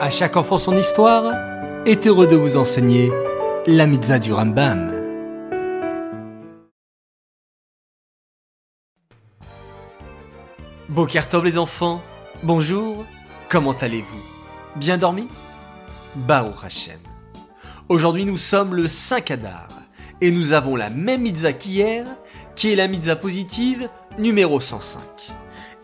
À 0.00 0.10
chaque 0.10 0.36
enfant 0.36 0.58
son 0.58 0.76
histoire 0.76 1.32
est 1.86 2.06
heureux 2.08 2.26
de 2.26 2.34
vous 2.34 2.56
enseigner 2.56 3.12
la 3.66 3.86
mitzvah 3.86 4.18
du 4.18 4.32
Rambam. 4.32 4.92
Bokertov 10.88 11.44
les 11.44 11.58
enfants, 11.58 12.02
bonjour, 12.42 13.04
comment 13.48 13.74
allez-vous? 13.80 14.22
Bien 14.74 14.98
dormi? 14.98 15.28
Baruch 16.16 16.64
Hashem. 16.64 16.98
Aujourd'hui 17.88 18.24
nous 18.24 18.38
sommes 18.38 18.74
le 18.74 18.88
5 18.88 19.30
Adar 19.30 19.68
et 20.20 20.32
nous 20.32 20.52
avons 20.52 20.74
la 20.74 20.90
même 20.90 21.22
mitzvah 21.22 21.52
qu'hier 21.52 22.04
qui 22.56 22.72
est 22.72 22.76
la 22.76 22.88
mitzvah 22.88 23.16
positive 23.16 23.88
numéro 24.18 24.58
105. 24.58 25.00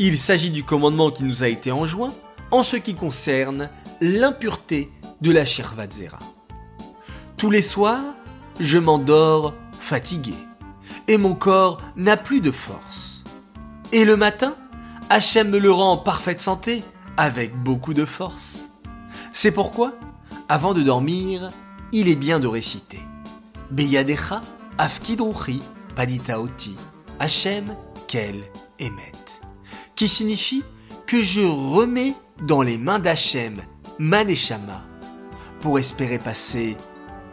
Il 0.01 0.19
s'agit 0.19 0.51
du 0.51 0.65
commandement 0.65 1.11
qui 1.13 1.23
nous 1.23 1.45
a 1.45 1.49
été 1.49 1.71
enjoint 1.71 2.13
en 2.51 2.65
ce 2.65 2.77
qui 2.77 2.95
concerne 2.95 3.71
l'impureté 4.01 4.91
de 5.21 5.31
la 5.31 5.45
Shirvatzera. 5.45 6.19
Tous 7.37 7.51
les 7.51 7.63
soirs, 7.63 8.15
je 8.59 8.79
m'endors 8.79 9.55
fatigué 9.79 10.35
et 11.09 11.17
mon 11.17 11.35
corps 11.35 11.81
n'a 11.97 12.17
plus 12.17 12.41
de 12.41 12.51
force. 12.51 13.25
Et 13.93 14.05
le 14.05 14.17
matin, 14.17 14.55
Hachem 15.09 15.51
me 15.51 15.59
le 15.59 15.71
rend 15.71 15.93
en 15.93 15.97
parfaite 15.97 16.41
santé 16.41 16.83
avec 17.17 17.57
beaucoup 17.57 17.95
de 17.95 18.05
force. 18.05 18.71
C'est 19.33 19.53
pourquoi, 19.53 19.95
avant 20.49 20.75
de 20.75 20.83
dormir, 20.83 21.51
il 21.93 22.09
est 22.09 22.17
bien 22.17 22.41
de 22.41 22.47
réciter 22.47 23.01
Beyadecha 23.71 24.43
Afkidruchi 24.79 25.63
Paditaoti 25.95 26.77
Hachem 27.19 27.75
Kel 28.07 28.43
Emet 28.79 29.13
qui 30.01 30.09
signifie 30.09 30.63
que 31.07 31.21
je 31.21 31.43
remets 31.43 32.15
dans 32.41 32.63
les 32.63 32.79
mains 32.79 32.99
d'Hachem 32.99 33.61
Maneshama 34.01 34.83
pour 35.61 35.79
espérer 35.79 36.19
passer 36.19 36.79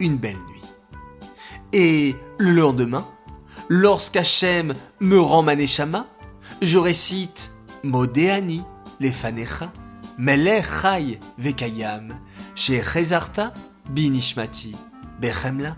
une 0.01 0.17
belle 0.17 0.35
nuit. 0.49 0.63
Et 1.71 2.13
le 2.37 2.51
lendemain, 2.51 3.07
lorsqu'Hachem 3.69 4.75
me 4.99 5.17
rend 5.17 5.43
Maneshama, 5.43 6.05
je 6.61 6.77
récite 6.77 7.53
Modéani 7.83 8.63
Lefanecha 8.99 9.71
Melech 10.17 10.65
Chai 10.81 11.21
Vekayam 11.37 12.19
chez 12.53 12.83
Binishmati 13.89 14.75
Bechemla 15.21 15.77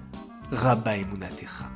Rabba 0.51 0.97
Emunatecha. 0.97 1.69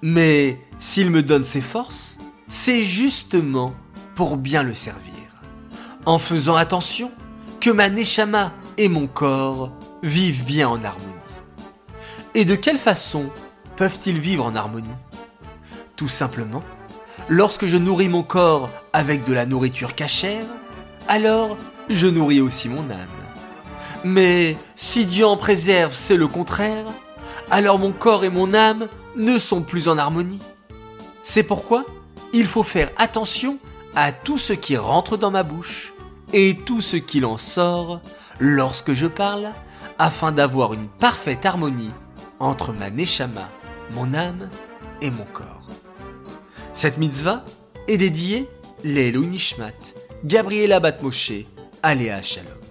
Mais 0.00 0.58
s'il 0.78 1.10
me 1.10 1.22
donne 1.22 1.44
ses 1.44 1.60
forces, 1.60 2.18
c'est 2.48 2.84
justement 2.84 3.74
pour 4.14 4.38
bien 4.38 4.62
le 4.62 4.72
servir, 4.72 5.12
en 6.06 6.18
faisant 6.18 6.56
attention 6.56 7.10
que 7.64 7.70
ma 7.70 7.88
neshama 7.88 8.52
et 8.76 8.90
mon 8.90 9.06
corps 9.06 9.72
vivent 10.02 10.44
bien 10.44 10.68
en 10.68 10.84
harmonie. 10.84 11.14
Et 12.34 12.44
de 12.44 12.56
quelle 12.56 12.76
façon 12.76 13.30
peuvent-ils 13.76 14.18
vivre 14.18 14.44
en 14.44 14.54
harmonie? 14.54 14.90
Tout 15.96 16.08
simplement, 16.08 16.62
lorsque 17.30 17.64
je 17.64 17.78
nourris 17.78 18.10
mon 18.10 18.22
corps 18.22 18.68
avec 18.92 19.24
de 19.24 19.32
la 19.32 19.46
nourriture 19.46 19.94
cachère, 19.94 20.44
alors 21.08 21.56
je 21.88 22.06
nourris 22.06 22.42
aussi 22.42 22.68
mon 22.68 22.90
âme. 22.90 23.08
Mais 24.04 24.58
si 24.74 25.06
Dieu 25.06 25.24
en 25.24 25.38
préserve, 25.38 25.94
c'est 25.94 26.18
le 26.18 26.28
contraire, 26.28 26.84
alors 27.50 27.78
mon 27.78 27.92
corps 27.92 28.26
et 28.26 28.30
mon 28.30 28.52
âme 28.52 28.88
ne 29.16 29.38
sont 29.38 29.62
plus 29.62 29.88
en 29.88 29.96
harmonie. 29.96 30.42
C'est 31.22 31.44
pourquoi 31.44 31.86
il 32.34 32.44
faut 32.44 32.62
faire 32.62 32.90
attention 32.98 33.56
à 33.96 34.12
tout 34.12 34.36
ce 34.36 34.52
qui 34.52 34.76
rentre 34.76 35.16
dans 35.16 35.30
ma 35.30 35.44
bouche 35.44 35.93
et 36.34 36.56
tout 36.56 36.80
ce 36.80 36.96
qu'il 36.96 37.24
en 37.24 37.38
sort 37.38 38.00
lorsque 38.40 38.92
je 38.92 39.06
parle, 39.06 39.52
afin 39.98 40.32
d'avoir 40.32 40.74
une 40.74 40.88
parfaite 40.88 41.46
harmonie 41.46 41.92
entre 42.40 42.72
ma 42.72 42.90
neshama, 42.90 43.48
mon 43.92 44.12
âme 44.12 44.50
et 45.00 45.10
mon 45.10 45.24
corps. 45.32 45.70
Cette 46.72 46.98
mitzvah 46.98 47.44
est 47.86 47.98
dédiée 47.98 48.48
Lelo 48.82 49.24
Nishmat, 49.24 49.94
Gabriela 50.24 50.80
Batmoshe, 50.80 51.46
Aléa 51.84 52.20
Shalom. 52.20 52.63